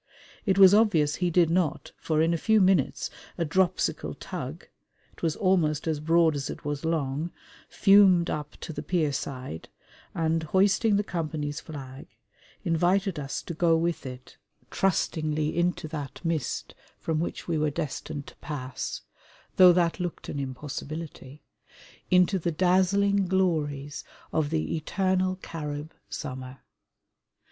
[0.47, 4.65] It was obvious he did not, for in a few minutes a dropsical tug
[5.13, 7.29] it was almost as broad as it was long
[7.69, 9.69] fumed up to the pierside
[10.15, 12.07] and, hoisting the company's flag,
[12.63, 14.37] invited us to go with it
[14.71, 19.01] trustingly into that mist from which we were destined to pass
[19.57, 21.43] though that looked an impossibility
[22.09, 26.61] into the dazzling glories of the Eternal Carib summer.